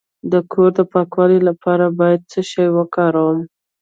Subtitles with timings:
[0.31, 3.39] د کور د پاکوالي لپاره باید څه شی وکاروم؟